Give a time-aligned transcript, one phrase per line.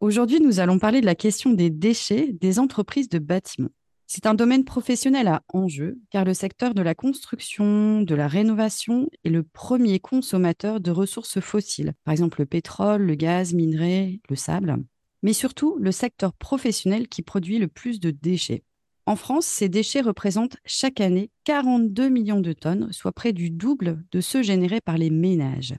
[0.00, 3.70] Aujourd'hui, nous allons parler de la question des déchets des entreprises de bâtiments.
[4.06, 9.08] C'est un domaine professionnel à enjeu, car le secteur de la construction, de la rénovation
[9.24, 14.36] est le premier consommateur de ressources fossiles, par exemple le pétrole, le gaz, minerais, le
[14.36, 14.76] sable,
[15.22, 18.64] mais surtout le secteur professionnel qui produit le plus de déchets.
[19.06, 24.04] En France, ces déchets représentent chaque année 42 millions de tonnes, soit près du double
[24.12, 25.74] de ceux générés par les ménages.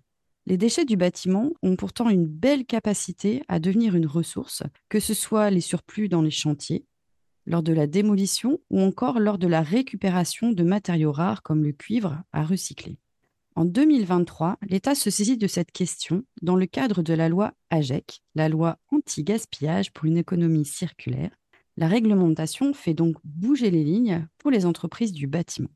[0.47, 5.13] Les déchets du bâtiment ont pourtant une belle capacité à devenir une ressource, que ce
[5.13, 6.85] soit les surplus dans les chantiers,
[7.45, 11.73] lors de la démolition ou encore lors de la récupération de matériaux rares comme le
[11.73, 12.97] cuivre à recycler.
[13.55, 18.21] En 2023, l'État se saisit de cette question dans le cadre de la loi AGEC,
[18.33, 21.31] la loi anti-gaspillage pour une économie circulaire.
[21.75, 25.71] La réglementation fait donc bouger les lignes pour les entreprises du bâtiment.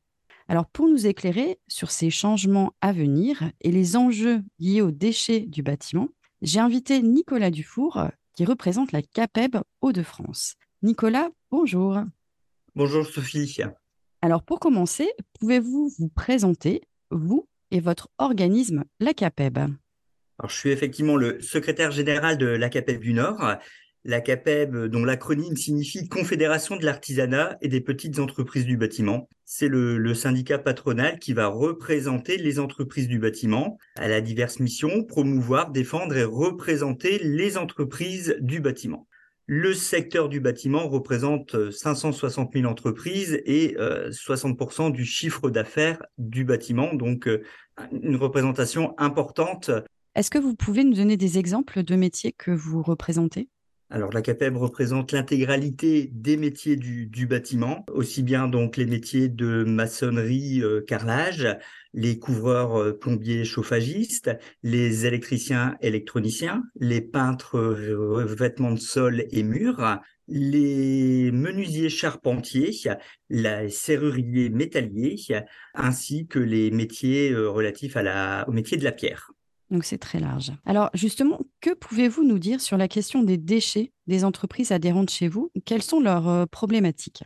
[0.48, 5.40] Alors pour nous éclairer sur ces changements à venir et les enjeux liés aux déchets
[5.40, 6.08] du bâtiment,
[6.42, 10.54] j'ai invité Nicolas Dufour qui représente la CAPEB Hauts-de-France.
[10.82, 11.98] Nicolas, bonjour.
[12.74, 13.60] Bonjour Sophie.
[14.20, 19.58] Alors pour commencer, pouvez-vous vous présenter, vous et votre organisme, la CAPEB?
[20.38, 23.56] Alors, je suis effectivement le secrétaire général de la CAPEB du Nord,
[24.04, 29.28] la CAPEB, dont l'acronyme signifie Confédération de l'artisanat et des petites entreprises du bâtiment.
[29.44, 35.04] C'est le, syndicat patronal qui va représenter les entreprises du bâtiment à la diverse mission,
[35.04, 39.06] promouvoir, défendre et représenter les entreprises du bâtiment.
[39.46, 46.44] Le secteur du bâtiment représente 560 000 entreprises et 60% euh, du chiffre d'affaires du
[46.44, 47.42] bâtiment, donc euh,
[47.90, 49.70] une représentation importante.
[50.14, 53.48] Est-ce que vous pouvez nous donner des exemples de métiers que vous représentez?
[53.92, 59.64] Alors la CAPEB représente l'intégralité des métiers du, bâtiment, aussi bien donc les métiers de
[59.64, 61.46] maçonnerie, euh, carrelage,
[61.92, 64.30] les couvreurs euh, plombiers chauffagistes,
[64.62, 72.70] les électriciens électroniciens, les peintres euh, vêtements de sol et murs, les menuisiers charpentiers,
[73.28, 75.16] les serruriers métalliers,
[75.74, 79.32] ainsi que les métiers relatifs à la, au métier de la pierre.
[79.72, 80.52] Donc c'est très large.
[80.66, 85.28] Alors justement, que pouvez-vous nous dire sur la question des déchets des entreprises adhérentes chez
[85.28, 85.50] vous?
[85.64, 87.24] Quelles sont leurs euh, problématiques?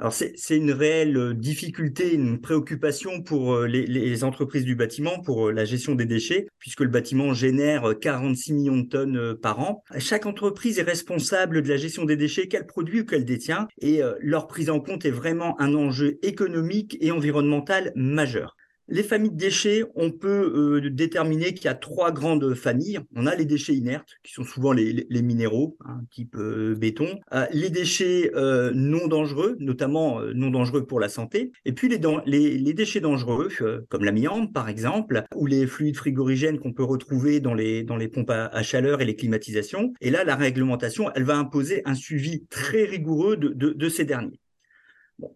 [0.00, 5.52] Alors c'est une réelle euh, difficulté, une préoccupation pour euh, les, entreprises du bâtiment pour
[5.52, 9.84] la gestion des déchets, puisque le bâtiment génère 46 millions de tonnes par an.
[9.98, 14.00] Chaque entreprise est responsable de la gestion des déchets qu'elle produit ou qu'elle détient, et
[14.18, 18.56] leur prise en compte est vraiment un enjeu économique et environnemental majeur.
[18.86, 20.28] Les familles de déchets, on peut
[20.84, 23.00] euh, déterminer qu'il y a trois grandes familles.
[23.16, 27.18] On a les déchets inertes, qui sont souvent les, minéraux, hein, type euh, béton.
[27.32, 28.30] Euh, les déchets
[28.74, 31.52] non dangereux, notamment non dangereux pour la santé.
[31.64, 33.48] Et puis les, les déchets dangereux,
[33.88, 38.08] comme l'amiante par exemple, ou les fluides frigorigènes qu'on peut retrouver dans les, dans les
[38.08, 39.92] pompes à, chaleur et les climatisations.
[40.00, 44.40] Et là, la réglementation, elle va imposer un suivi très rigoureux de, de ces derniers.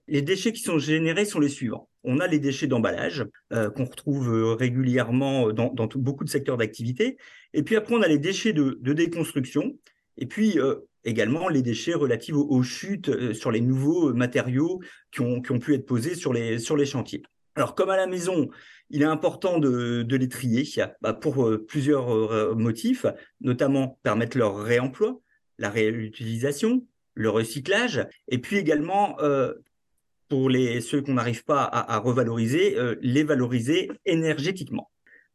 [0.07, 1.89] Les déchets qui sont générés sont les suivants.
[2.03, 7.17] On a les déchets d'emballage euh, qu'on retrouve euh, régulièrement dans, beaucoup de secteurs d'activité.
[7.55, 9.77] Et puis après, on a les déchets de, déconstruction.
[10.17, 14.81] Et puis euh, également les déchets relatifs aux, chutes sur les nouveaux matériaux
[15.13, 17.23] qui ont, pu être posés sur les, sur les chantiers.
[17.55, 18.49] Alors comme à la maison,
[18.91, 20.65] il est important de, les trier
[21.01, 23.07] bah, pour plusieurs motifs,
[23.41, 25.21] notamment permettre leur réemploi,
[25.59, 26.85] la réutilisation,
[27.15, 29.17] le recyclage, et puis également
[30.29, 34.91] pour les, ceux qu'on n'arrive pas à, revaloriser, euh, les valoriser énergétiquement.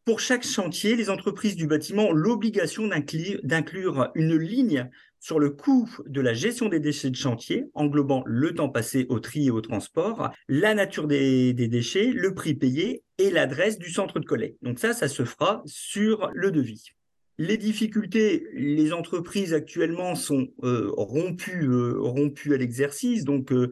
[0.06, 4.90] Pour chaque chantier, les entreprises du bâtiment ont l'obligation d'inclure une ligne
[5.22, 9.22] sur le coût de la gestion des déchets de chantier, englobant le temps passé au
[9.22, 13.90] tri et au transport, la nature des, des déchets, le prix payé et l'adresse du
[13.90, 14.58] centre de collecte.
[14.62, 16.92] Donc ça, ça se fera sur le devis.
[17.40, 23.72] Les difficultés, les entreprises actuellement sont euh, rompues, euh, rompues à l'exercice, donc euh,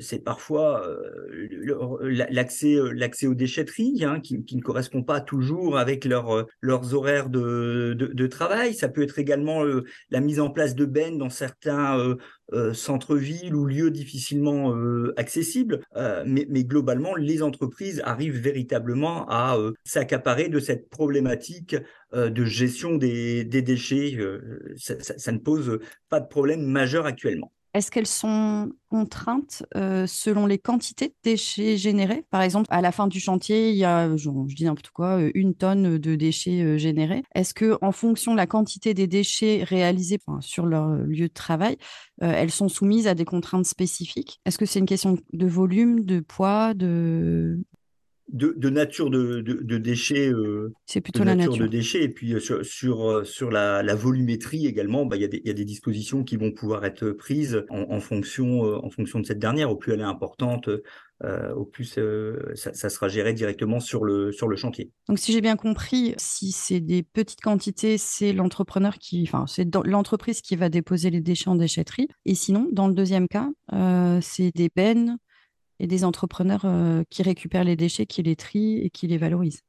[0.00, 0.84] c'est parfois
[2.02, 7.94] l'accès l'accès aux déchetteries hein, qui, ne correspond pas toujours avec leur, leurs horaires de,
[7.96, 8.74] de, de, travail.
[8.74, 9.62] Ça peut être également
[10.10, 12.16] la mise en place de bennes dans certains
[12.52, 19.56] euh, centre-ville ou lieux difficilement euh, accessibles, euh, mais, globalement, les entreprises arrivent véritablement à
[19.84, 21.76] s'accaparer de cette problématique
[22.14, 24.18] de gestion des, déchets.
[24.76, 25.78] Ça, ça, ne pose
[26.08, 27.52] pas de problème majeur actuellement.
[27.74, 32.24] Est-ce qu'elles sont contraintes euh, selon les quantités de déchets générés?
[32.30, 35.30] Par exemple, à la fin du chantier, il y a, je, dis n'importe quoi, euh,
[35.34, 37.22] une tonne de déchets euh, générés.
[37.34, 41.76] Est-ce que, en fonction de la quantité des déchets réalisés sur leur lieu de travail,
[42.20, 44.40] elles sont soumises à des contraintes spécifiques?
[44.44, 47.62] Est-ce que c'est une question de volume, de poids, de
[48.28, 50.28] de, nature de, déchets.
[50.28, 52.02] Euh, c'est plutôt la nature de déchets.
[52.04, 56.24] Et puis euh, sur, sur, euh, la, volumétrie également, bah, il y, a des dispositions
[56.24, 59.70] qui vont pouvoir être prises en, fonction, en fonction de cette dernière.
[59.70, 60.68] Au plus elle est importante,
[61.56, 61.98] au plus
[62.54, 64.90] ça, sera géré directement sur le, sur le chantier.
[65.08, 69.68] Donc si j'ai bien compris, si c'est des petites quantités, c'est l'entrepreneur qui, enfin c'est
[69.84, 72.08] l'entreprise qui va déposer les déchets en déchetterie.
[72.24, 73.48] Et sinon, dans le deuxième cas,
[74.20, 75.18] c'est des bennes
[75.80, 79.62] et des entrepreneurs euh, qui récupèrent les déchets, qui les trient et qui les valorisent.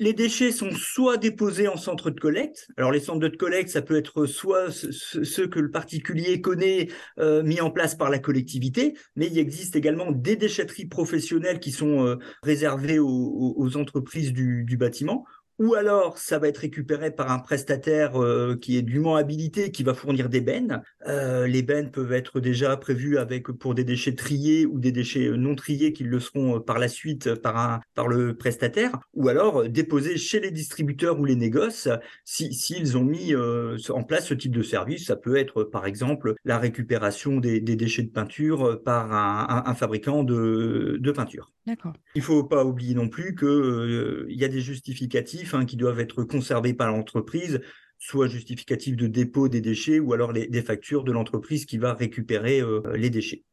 [0.00, 2.66] Les déchets sont soit déposés en centre de collecte.
[2.76, 6.88] Alors les centres de collecte, ça peut être soit ceux que le particulier connaît,
[7.20, 11.70] euh, mis en place par la collectivité, mais il existe également des déchetteries professionnelles qui
[11.70, 15.24] sont euh, réservées aux, entreprises du, bâtiment
[15.62, 19.84] ou alors ça va être récupéré par un prestataire euh, qui est dûment habilité, qui
[19.84, 20.82] va fournir des bennes.
[21.06, 25.30] Euh, les bennes peuvent être déjà prévues avec pour des déchets triés ou des déchets
[25.30, 29.28] non triés qui le seront euh, par la suite par un par le prestataire, ou
[29.28, 31.88] alors déposés chez les distributeurs ou les négoces
[32.24, 35.06] si s'ils ont mis en place ce type de service.
[35.06, 40.96] Ça peut être par exemple la récupération des, déchets de peinture par un, fabricant de,
[40.98, 41.52] de peinture.
[41.66, 41.92] D'accord.
[42.16, 46.24] Il ne faut pas oublier non plus qu'il y a des justificatifs qui doivent être
[46.24, 47.60] conservés par l'entreprise,
[48.02, 51.94] soit justificatifs de dépôt des déchets ou alors les, des factures de l'entreprise qui va
[51.94, 53.44] récupérer euh, les déchets.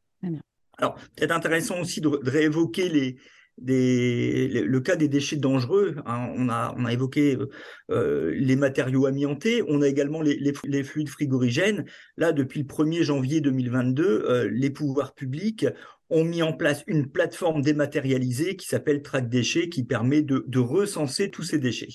[0.77, 3.17] Alors, peut-être intéressant aussi de, réévoquer les,
[3.61, 5.97] le cas des déchets dangereux.
[6.05, 6.31] Hein.
[6.35, 7.49] on, a, on a évoqué euh,
[7.91, 11.85] euh, les matériaux amiantés, on a également les, les, fluides frigorigènes.
[12.17, 15.67] Là, depuis le 1er janvier 2022, les pouvoirs publics
[16.09, 21.29] ont mis en place une plateforme dématérialisée qui s'appelle Track Déchets, qui permet de, recenser
[21.31, 21.87] tous ces déchets.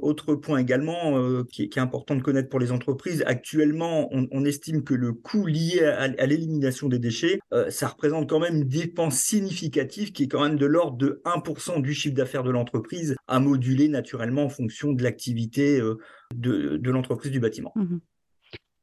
[0.00, 4.82] Autre point également euh, qui, est, important de connaître pour les entreprises, actuellement, on, estime
[4.82, 9.18] que le coût lié à, l'élimination des déchets, euh, ça représente quand même une dépense
[9.18, 13.40] significative qui est quand même de l'ordre de 1% du chiffre d'affaires de l'entreprise, à
[13.40, 15.98] moduler naturellement en fonction de l'activité euh,
[16.34, 17.72] de, l'entreprise du bâtiment.
[17.76, 17.98] Mmh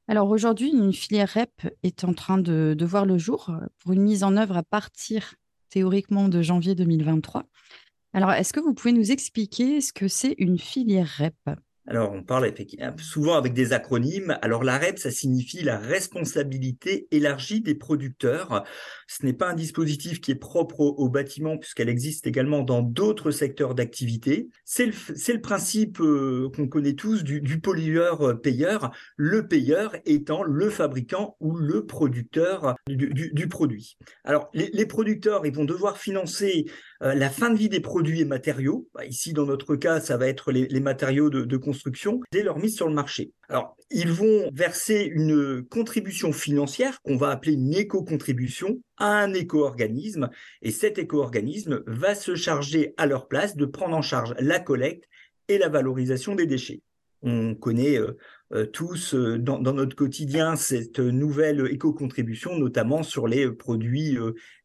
[0.08, 4.24] alors aujourd'hui, une filière REP est en train de, voir le jour pour une mise
[4.24, 5.36] en œuvre à partir
[5.70, 7.44] théoriquement de janvier 2023.
[8.14, 11.60] Alors, est-ce que vous pouvez nous expliquer ce que c'est une filière REP?
[11.90, 12.54] Alors, on parle
[13.00, 14.38] souvent avec des acronymes.
[14.42, 18.66] Alors, la REP, ça signifie la responsabilité élargie des producteurs.
[19.08, 23.32] Ce n'est pas un dispositif qui est propre au, bâtiment, puisqu'elle existe également dans d'autres
[23.32, 24.50] secteurs d'activité.
[24.66, 31.38] C'est le, principe euh, qu'on connaît tous du, pollueur-payeur, euh, le payeur étant le fabricant
[31.40, 33.98] ou le producteur du, du, produit.
[34.26, 36.66] Alors, les, producteurs, ils vont devoir financer
[37.02, 38.90] euh, la fin de vie des produits et matériaux.
[38.94, 41.58] Bah, ici, dans notre cas, ça va être les, matériaux de, de
[42.32, 43.32] dès leur mise sur le marché.
[43.50, 50.30] Alors, ils vont verser une contribution financière qu'on va appeler une éco-contribution à un éco-organisme
[50.62, 55.06] et cet éco-organisme va se charger à leur place de prendre en charge la collecte
[55.48, 56.82] et la valorisation des déchets.
[57.24, 58.18] On connaît euh,
[58.54, 64.18] euh, tous euh, dans, notre quotidien cette nouvelle éco-contribution, notamment sur les produits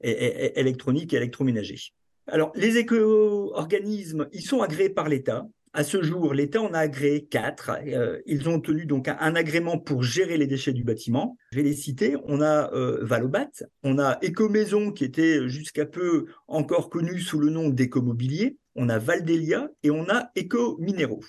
[0.02, 1.92] électroniques et électroménagers.
[2.26, 5.46] Alors, les éco-organismes, ils sont agréés par l'État.
[5.74, 7.70] À ce jour, l'État en a agréé quatre.
[7.86, 11.38] Euh, ils ont obtenu donc un, agrément pour gérer les déchets du bâtiment.
[11.50, 12.14] Je vais les citer.
[12.26, 13.48] On a euh, Valobat,
[13.82, 18.98] on a Écomaison qui était jusqu'à peu encore connu sous le nom d'Écomobilier, on a
[18.98, 21.24] Valdelia et on a Écominéraux.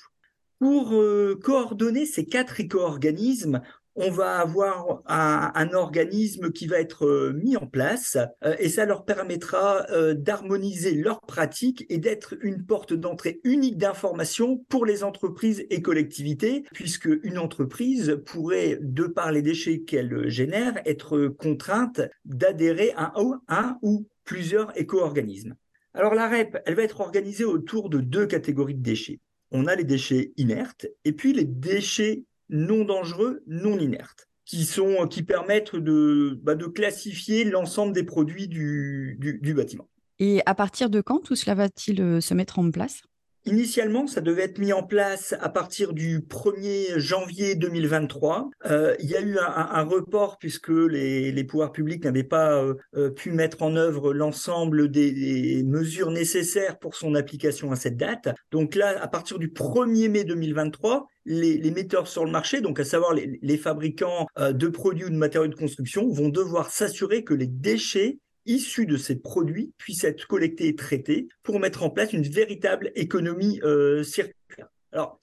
[0.60, 3.62] Pour euh, coordonner ces quatre éco-organismes,
[3.96, 8.86] on va avoir un, organisme qui va être euh, mis en place euh, et ça
[8.86, 15.04] leur permettra euh, d'harmoniser leurs pratiques et d'être une porte d'entrée unique d'information pour les
[15.04, 22.02] entreprises et collectivités, puisque une entreprise pourrait, de par les déchets qu'elle génère, être contrainte
[22.26, 23.14] d'adhérer à
[23.48, 25.56] un ou plusieurs éco-organismes.
[25.94, 29.20] Alors la REP, elle va être organisée autour de deux catégories de déchets.
[29.52, 32.24] On a les déchets inertes et puis les déchets
[32.54, 39.18] non dangereux, non inertes, qui sont qui permettent de, bah, classifier l'ensemble des produits du,
[39.20, 39.90] du, du bâtiment.
[40.20, 43.02] Et à partir de quand tout cela va-t-il se mettre en place?
[43.46, 48.50] Initialement, ça devait être mis en place à partir du 1er janvier 2023.
[48.66, 52.64] Euh, il y a eu un, report puisque les, pouvoirs publics n'avaient pas
[52.96, 58.30] euh, pu mettre en œuvre l'ensemble des, mesures nécessaires pour son application à cette date.
[58.52, 62.80] Donc là, à partir du 1er mai 2023, les, les metteurs sur le marché, donc
[62.80, 67.26] à savoir les, fabricants euh, de produits ou de matériaux de construction, vont devoir s'assurer
[67.26, 71.90] que les déchets issus de ces produits puissent être collectés et traités pour mettre en
[71.90, 74.70] place une véritable économie euh, circulaire.
[74.92, 75.20] Alors,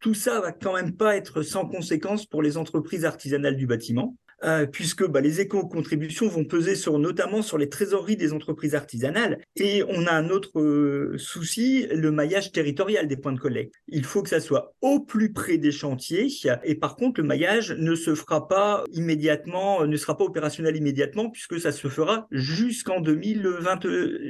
[0.00, 4.16] tout ça va quand même pas être sans conséquence pour les entreprises artisanales du bâtiment
[4.44, 9.38] euh, puisque bah, les éco-contributions vont peser sur, notamment sur les trésoreries des entreprises artisanales.
[9.56, 13.74] Et on a un autre euh, souci, le maillage territorial des points de collecte.
[13.88, 16.28] Il faut que ça soit au plus près des chantiers,
[16.64, 21.30] et par contre, le maillage ne se fera pas immédiatement, ne sera pas opérationnel immédiatement,
[21.30, 23.80] puisque ça se fera jusqu'en 2020,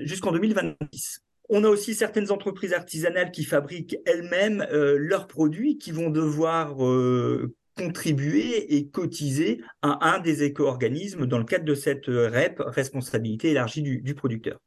[0.04, 1.20] jusqu'en 2026.
[1.52, 6.86] On a aussi certaines entreprises artisanales qui fabriquent elles-mêmes euh, leurs produits, qui vont devoir
[6.86, 13.50] euh, contribuer et cotiser à un des éco-organismes dans le cadre de cette REP, responsabilité
[13.50, 14.58] élargie du, du producteur.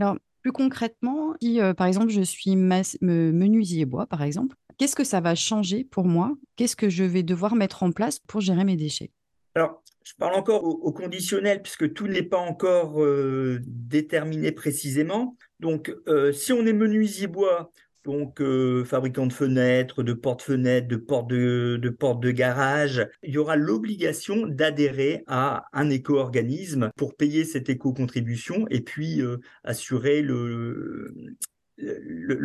[0.00, 5.04] Alors, plus concrètement, si euh, par exemple je suis menuisier bois, par exemple, qu'est-ce que
[5.04, 6.34] ça va changer pour moi?
[6.56, 9.10] Qu'est-ce que je vais devoir mettre en place pour gérer mes déchets?
[9.54, 15.36] Alors, je parle encore au, au, conditionnel puisque tout n'est pas encore euh, déterminé précisément.
[15.60, 17.70] Donc, euh, si on est menuisier bois,
[18.04, 24.46] donc euh, fabricants de fenêtres, de portes-fenêtres, de portes de, garage, il y aura l'obligation
[24.46, 31.14] d'adhérer à un éco-organisme pour payer cette éco-contribution et puis euh, assurer le,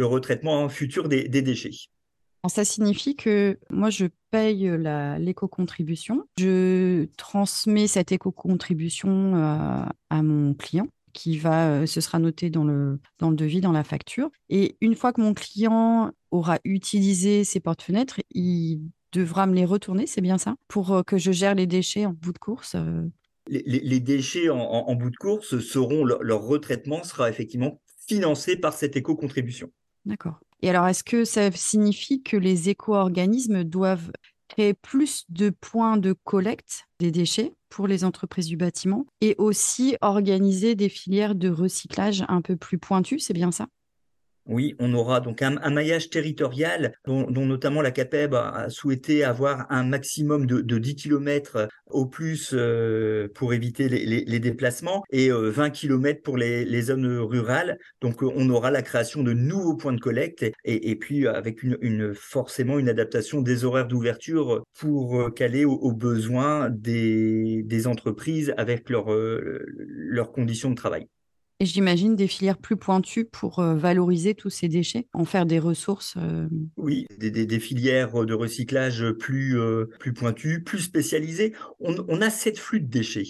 [0.01, 1.89] retraitement futur des, déchets.
[2.47, 4.71] Ça signifie que moi, je paye
[5.19, 12.63] l'éco-contribution, je transmets cette éco-contribution à, à mon client qui va, ce sera noté dans
[12.63, 14.29] le, dans le devis, dans la facture.
[14.49, 20.07] Et une fois que mon client aura utilisé ces portes-fenêtres, il devra me les retourner,
[20.07, 20.55] c'est bien ça?
[20.67, 22.75] Pour que je gère les déchets en bout de course
[23.49, 27.29] les, les, les, déchets en, en, en, bout de course seront, leur, leur retraitement sera
[27.29, 29.71] effectivement financé par cette éco-contribution.
[30.05, 30.39] D'accord.
[30.61, 34.11] Et alors, est-ce que ça signifie que les éco-organismes doivent
[34.50, 39.96] créer plus de points de collecte des déchets pour les entreprises du bâtiment et aussi
[40.01, 43.68] organiser des filières de recyclage un peu plus pointues, c'est bien ça?
[44.50, 49.72] Oui, on aura donc un, maillage territorial dont, dont, notamment la CAPEB a souhaité avoir
[49.72, 55.03] un maximum de, de 10 km au plus euh, pour éviter les, les, les, déplacements
[55.12, 57.77] et euh, 20 km pour les, les, zones rurales.
[58.01, 61.77] Donc on aura la création de nouveaux points de collecte et, et puis avec une,
[61.82, 68.51] une, forcément une adaptation des horaires d'ouverture pour caler aux, aux besoins des, des, entreprises
[68.58, 71.08] avec leurs conditions de travail.
[71.61, 75.59] Et j'imagine des filières plus pointues pour euh, valoriser tous ces déchets, en faire des
[75.59, 76.15] ressources.
[76.17, 76.47] Euh...
[76.77, 81.53] Oui, des, des, des, filières de recyclage plus, euh, plus pointues, plus spécialisées.
[81.81, 83.27] On, on, a sept flux de déchets.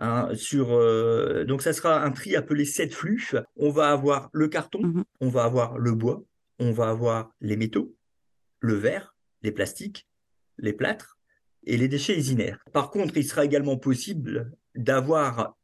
[0.00, 3.32] Hein, sur, euh, donc ça sera un tri appelé sept flux.
[3.56, 5.04] On va avoir le carton, mmh.
[5.20, 6.22] on va avoir le bois,
[6.60, 7.96] on va avoir les métaux,
[8.60, 10.06] le verre, les plastiques,
[10.58, 11.18] les plâtres
[11.64, 12.64] et les déchets isinaires.
[12.72, 15.56] Par contre, il sera également possible d'avoir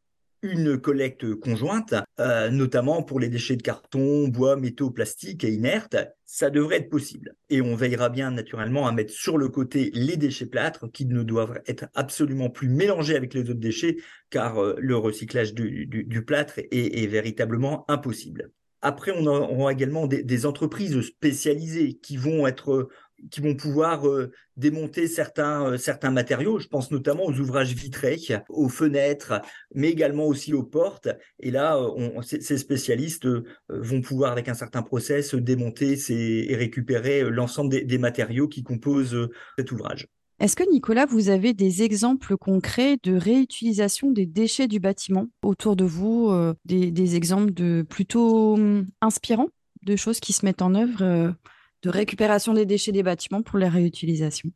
[0.42, 5.96] une collecte conjointe, euh, notamment pour les déchets de carton, bois, métaux, plastiques et inertes,
[6.26, 7.36] ça devrait être possible.
[7.48, 11.22] Et on veillera bien naturellement à mettre sur le côté les déchets plâtres qui ne
[11.22, 13.96] doivent être absolument plus mélangés avec les autres déchets
[14.30, 18.50] car euh, le recyclage du, plâtre est, véritablement impossible.
[18.80, 22.88] Après, on aura également des, entreprises spécialisées qui vont être
[23.30, 26.58] qui vont pouvoir euh, démonter certains, euh, certains matériaux.
[26.58, 29.40] Je pense notamment aux ouvrages vitrés, aux fenêtres,
[29.74, 31.08] mais également aussi aux portes.
[31.40, 33.28] Et là, euh, ces spécialistes
[33.68, 39.70] vont pouvoir, avec un certain process, démonter et récupérer l'ensemble des, matériaux qui composent cet
[39.70, 40.08] ouvrage.
[40.40, 45.76] Est-ce que Nicolas, vous avez des exemples concrets de réutilisation des déchets du bâtiment autour
[45.76, 46.32] de vous,
[46.64, 49.50] des, des, exemples de plutôt hum, inspirants,
[49.82, 51.34] de choses qui se mettent en œuvre
[51.82, 54.50] de récupération des déchets des bâtiments pour la réutilisation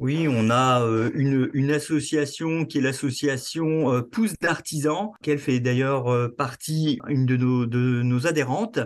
[0.00, 5.60] oui, on a euh, une, une, association qui est l'association euh, Pousse d'artisans, qu'elle fait
[5.60, 8.78] d'ailleurs euh, partie, une de nos, de nos adhérentes,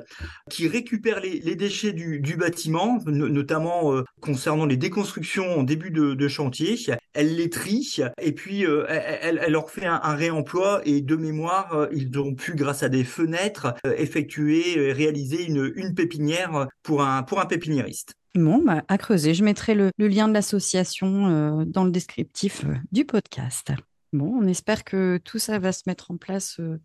[0.51, 6.15] qui récupère les, les déchets du, du bâtiment, notamment concernant les déconstructions en début de,
[6.15, 6.77] de, chantier.
[7.13, 11.89] Elle les trie et puis elle, elle, leur fait un, un, réemploi et de mémoire,
[11.93, 17.41] ils ont pu, grâce à des fenêtres, effectuer, réaliser une, une pépinière pour un, pour
[17.41, 18.15] un pépiniériste.
[18.35, 19.33] Bon, bah, à creuser.
[19.33, 23.73] Je mettrai le, le lien de l'association euh, dans le descriptif euh, du podcast.
[24.13, 26.81] Bon, on espère que tout ça va se mettre en place euh,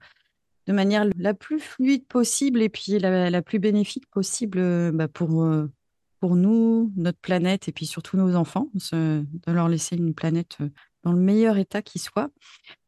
[0.68, 5.08] de manière la plus fluide possible et puis la, la plus bénéfique possible euh, bah,
[5.08, 5.44] pour,
[6.20, 10.58] pour nous, notre planète et puis surtout nos enfants, de leur laisser une planète
[11.04, 12.30] dans le meilleur état qui soit.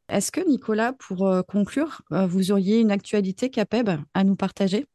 [0.08, 4.86] Est-ce que, Nicolas, pour conclure, vous auriez une actualité CAPEB à nous partager?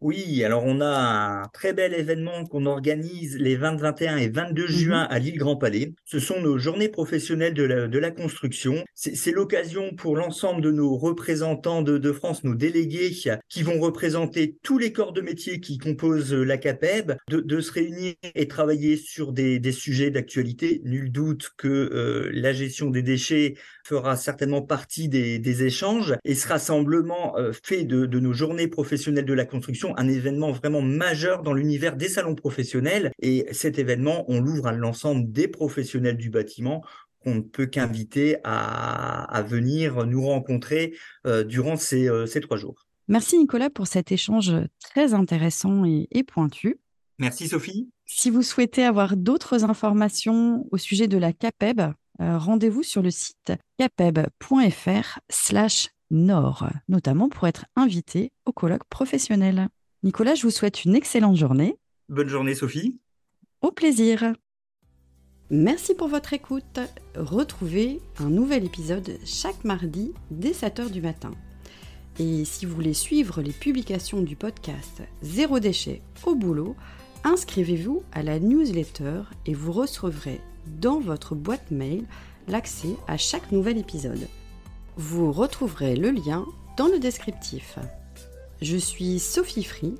[0.00, 4.64] Oui, alors on a un très bel événement qu'on organise les 20, 21 et 22
[4.64, 4.68] Mhm.
[4.68, 5.94] juin à l'île Grand Palais.
[6.04, 8.84] Ce sont nos journées professionnelles de la, de la construction.
[8.92, 13.12] C'est l'occasion pour l'ensemble de nos représentants de, de France, nos délégués
[13.48, 17.72] qui vont représenter tous les corps de métier qui composent la CAPEB, de, de se
[17.72, 20.82] réunir et travailler sur des, des sujets d'actualité.
[20.84, 26.34] Nul doute que euh, la gestion des déchets fera certainement partie des, des échanges et
[26.34, 31.42] ce rassemblement euh, fait de nos journées professionnelles de la construction un événement vraiment majeur
[31.42, 33.10] dans l'univers des salons professionnels.
[33.20, 36.84] Et cet événement, on l'ouvre à l'ensemble des professionnels du bâtiment
[37.22, 40.94] qu'on ne peut qu'inviter à, à venir nous rencontrer
[41.26, 42.86] euh, durant ces, euh, ces trois jours.
[43.08, 46.78] Merci Nicolas pour cet échange très intéressant et, et pointu.
[47.18, 47.90] Merci Sophie.
[48.06, 53.10] Si vous souhaitez avoir d'autres informations au sujet de la CAPEB, euh, rendez-vous sur le
[53.10, 59.68] site capeb.fr slash nord, notamment pour être invité au colloque professionnel.
[60.04, 61.78] Nicolas, je vous souhaite une excellente journée.
[62.10, 63.00] Bonne journée Sophie.
[63.62, 64.34] Au plaisir.
[65.48, 66.78] Merci pour votre écoute.
[67.16, 71.30] Retrouvez un nouvel épisode chaque mardi dès 7h du matin.
[72.18, 76.76] Et si vous voulez suivre les publications du podcast Zéro déchet au boulot,
[77.24, 82.04] inscrivez-vous à la newsletter et vous recevrez dans votre boîte mail
[82.46, 84.28] l'accès à chaque nouvel épisode.
[84.98, 86.44] Vous retrouverez le lien
[86.76, 87.78] dans le descriptif.
[88.64, 89.94] Je suis Sophie Free.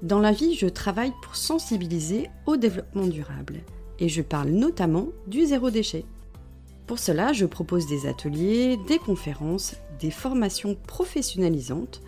[0.00, 3.60] Dans la vie, je travaille pour sensibiliser au développement durable
[3.98, 6.06] et je parle notamment du zéro déchet.
[6.86, 12.00] Pour cela, je propose des ateliers, des conférences, des formations professionnalisantes,